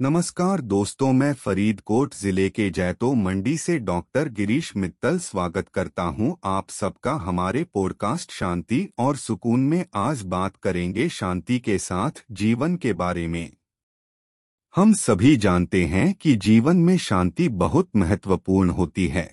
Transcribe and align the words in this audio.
नमस्कार 0.00 0.60
दोस्तों, 0.60 1.12
मैं 1.12 1.32
फरीदकोट 1.34 2.14
ज़िले 2.14 2.48
के 2.50 2.68
जैतो 2.70 3.12
मंडी 3.14 3.56
से 3.58 3.78
डॉक्टर 3.78 4.28
गिरीश 4.28 4.72
मित्तल 4.76 5.18
स्वागत 5.18 5.68
करता 5.68 6.02
हूँ। 6.02 6.36
आप 6.44 6.70
सबका 6.70 7.12
हमारे 7.14 7.64
पॉडकास्ट 7.64 8.30
शांति 8.32 8.88
और 8.98 9.16
सुकून 9.16 9.60
में 9.60 9.84
आज 9.94 10.22
बात 10.24 10.56
करेंगे 10.56 11.08
शांति 11.08 11.58
के 11.58 11.76
साथ 11.78 12.22
जीवन 12.32 12.76
के 12.76 12.92
बारे 12.92 13.26
में। 13.28 13.50
हम 14.74 14.92
सभी 14.92 15.36
जानते 15.36 15.84
हैं 15.84 16.12
कि 16.14 16.34
जीवन 16.36 16.76
में 16.76 16.96
शांति 16.98 17.48
बहुत 17.48 17.88
महत्वपूर्ण 17.96 18.70
होती 18.70 19.06
है। 19.08 19.28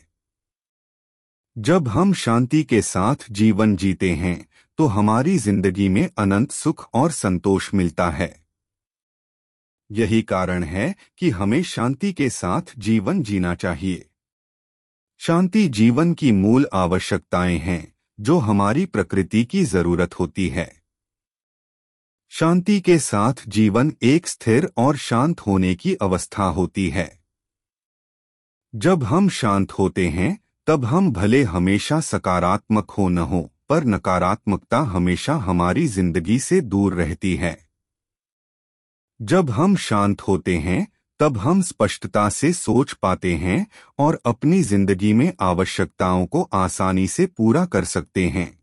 जब 1.56 1.88
हम 1.88 2.14
शांति 2.16 2.64
के 2.64 2.82
साथ 2.82 3.26
जीवन 3.32 3.76
जीते 3.76 4.12
हैं 4.16 4.46
तो 4.80 4.88
हमारी 4.88 5.38
ज़िंदगी 5.38 5.88
में 5.90 6.10
अनंत 6.18 6.52
सुख 6.52 6.88
और 6.94 7.12
संतोष 7.12 7.74
मिलता 7.74 8.10
है। 8.10 8.47
यही 9.92 10.22
कारण 10.22 10.64
है 10.64 10.96
कि 11.18 11.30
हमें 11.30 11.64
शांति 11.64 12.14
के 12.14 12.30
साथ 12.30 12.62
जीवन 12.78 13.24
जीना 13.24 13.56
चाहिए। 13.56 14.10
शांति 15.18 15.68
जीवन 15.68 16.14
की 16.14 16.32
मूल 16.32 16.68
आवश्यकताएँ 16.74 17.58
हैं, 17.58 17.94
जो 18.20 18.38
हमारी 18.38 18.86
प्रकृति 18.86 19.46
की 19.46 19.64
ज़रूरत 19.64 20.20
होती 20.20 20.50
है। 20.50 20.84
शांति 22.30 22.80
के 22.80 23.00
साथ 23.00 23.34
जीवन 23.48 23.94
एक 24.04 24.28
स्थिर 24.28 24.72
और 24.78 24.98
शांत 24.98 25.40
होने 25.40 25.76
की 25.76 25.96
अवस्था 25.96 26.44
होती 26.44 26.90
है। 26.90 27.20
जब 28.76 29.04
हम 29.04 29.30
शांत 29.30 29.72
होते 29.72 30.08
हैं, 30.08 30.40
तब 30.68 30.86
हम 30.86 31.12
भले 31.12 31.44
हमेशा 31.44 32.00
सकारात्मक 32.00 32.92
हो 32.92 33.10
न 33.10 33.18
हो, 33.18 33.52
पर 33.70 33.84
नकारात्मकता 33.84 34.80
हमेशा 34.80 35.36
हमारी 35.36 35.88
ज़िंदगी 35.88 36.40
से 36.40 36.62
दूर 36.62 36.94
रहती 36.94 37.36
है। 37.36 37.67
जब 39.22 39.50
हम 39.50 39.76
शांत 39.76 40.22
होते 40.22 40.58
हैं, 40.58 40.88
तब 41.20 41.38
हम 41.38 41.62
स्पष्टता 41.62 42.30
से 42.30 42.54
सोच 42.54 42.94
पाते 42.94 43.36
हैं 43.36 43.68
और 44.00 44.22
अपनी 44.26 44.62
ज़िंदगी 44.62 45.14
में 45.14 45.34
आवश्यकताओं 45.40 46.26
को 46.26 46.50
आसानी 46.54 47.08
से 47.08 47.26
पूरा 47.26 47.66
कर 47.66 47.84
सकते 47.84 48.28
हैं। 48.28 48.60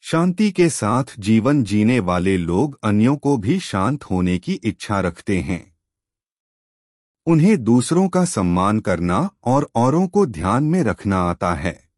शांति 0.00 0.50
के 0.50 0.68
साथ 0.68 1.04
जीवन 1.18 1.62
जीने 1.64 2.00
वाले 2.00 2.36
लोग 2.36 2.78
अन्यों 2.84 3.16
को 3.16 3.36
भी 3.36 3.60
शांत 3.60 4.04
होने 4.04 4.38
की 4.38 4.52
इच्छा 4.52 5.00
रखते 5.00 5.40
हैं। 5.40 5.76
उन्हें 7.26 7.64
दूसरों 7.64 8.08
का 8.08 8.24
सम्मान 8.24 8.80
करना 8.80 9.30
और 9.44 9.70
औरों 9.74 10.06
को 10.06 10.26
ध्यान 10.26 10.64
में 10.64 10.82
रखना 10.82 11.18
आता 11.18 11.54
है। 11.54 11.91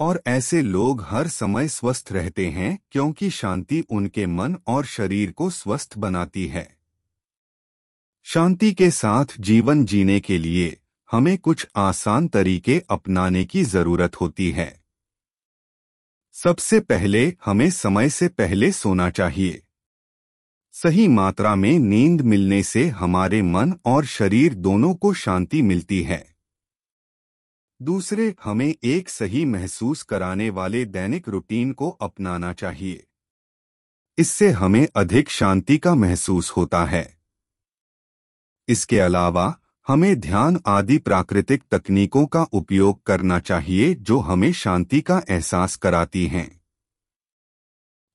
और 0.00 0.22
ऐसे 0.26 0.62
लोग 0.62 1.02
हर 1.02 1.28
समय 1.28 1.68
स्वस्थ 1.68 2.12
रहते 2.12 2.46
हैं, 2.46 2.78
क्योंकि 2.90 3.30
शांति 3.30 3.84
उनके 3.90 4.26
मन 4.26 4.56
और 4.66 4.84
शरीर 4.84 5.32
को 5.32 5.50
स्वस्थ 5.50 5.98
बनाती 5.98 6.46
है। 6.46 6.76
शांति 8.22 8.72
के 8.72 8.90
साथ 8.90 9.24
जीवन 9.40 9.84
जीने 9.84 10.20
के 10.20 10.38
लिए 10.38 10.80
हमें 11.10 11.38
कुछ 11.38 11.66
आसान 11.76 12.28
तरीके 12.28 12.82
अपनाने 12.90 13.44
की 13.44 13.64
ज़रूरत 13.64 14.20
होती 14.20 14.50
है। 14.50 14.82
सबसे 16.32 16.80
पहले 16.80 17.36
हमें 17.44 17.70
समय 17.70 18.10
से 18.10 18.28
पहले 18.28 18.72
सोना 18.72 19.10
चाहिए। 19.10 19.62
सही 20.72 21.08
मात्रा 21.08 21.54
में 21.54 21.78
नींद 21.78 22.20
मिलने 22.20 22.62
से 22.62 22.88
हमारे 22.88 23.42
मन 23.42 23.74
और 23.84 24.04
शरीर 24.04 24.54
दोनों 24.54 24.94
को 24.94 25.14
शांति 25.14 25.62
मिलती 25.62 26.02
है। 26.02 26.35
दूसरे, 27.82 28.34
हमें 28.44 28.74
एक 28.84 29.08
सही 29.08 29.44
महसूस 29.44 30.02
कराने 30.02 30.50
वाले 30.50 30.84
दैनिक 30.84 31.28
रूटीन 31.28 31.72
को 31.72 31.90
अपनाना 31.90 32.52
चाहिए। 32.52 33.06
इससे 34.18 34.50
हमें 34.50 34.88
अधिक 34.96 35.28
शांति 35.28 35.78
का 35.78 35.94
महसूस 35.94 36.50
होता 36.50 36.84
है। 36.84 37.18
इसके 38.68 38.98
अलावा, 38.98 39.58
हमें 39.86 40.20
ध्यान 40.20 40.60
आदि 40.66 40.98
प्राकृतिक 40.98 41.62
तकनीकों 41.70 42.26
का 42.26 42.42
उपयोग 42.42 43.02
करना 43.02 43.38
चाहिए 43.38 43.94
जो 43.94 44.18
हमें 44.18 44.52
शांति 44.52 45.00
का 45.00 45.22
एहसास 45.28 45.76
कराती 45.76 46.26
हैं। 46.26 46.60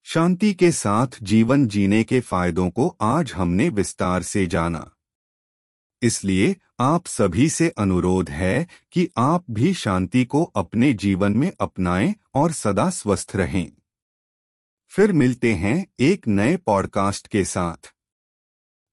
शांति 0.03 0.53
के 0.53 0.71
साथ 0.71 1.07
जीवन 1.23 1.67
जीने 1.67 2.03
के 2.03 2.19
फायदों 2.19 2.69
को 2.69 2.97
आज 3.01 3.33
हमने 3.33 3.69
विस्तार 3.69 4.23
से 4.23 4.47
जाना। 4.47 4.91
इसलिए 6.01 6.55
आप 6.79 7.07
सभी 7.07 7.49
से 7.49 7.69
अनुरोध 7.69 8.29
है 8.29 8.67
कि 8.91 9.09
आप 9.17 9.45
भी 9.49 9.73
शांति 9.73 10.25
को 10.25 10.43
अपने 10.43 10.93
जीवन 10.93 11.31
में 11.31 11.51
अपनाएँ 11.59 12.15
और 12.35 12.51
सदा 12.51 12.89
स्वस्थ 12.89 13.31
रहें। 13.35 13.71
फिर 14.87 15.13
मिलते 15.13 15.53
हैं 15.53 15.85
एक 15.99 16.27
नए 16.27 16.57
पॉडकास्ट 16.57 17.27
के 17.27 17.45
साथ। 17.45 17.93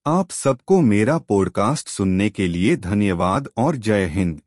आप 0.06 0.30
सबको 0.30 0.80
मेरा 0.80 1.18
पॉडकास्ट 1.18 1.88
सुनने 1.88 2.30
के 2.30 2.48
लिए 2.48 2.76
धन्यवाद 2.76 3.48
और 3.56 3.76
जय 3.76 4.06
हिंद। 4.06 4.40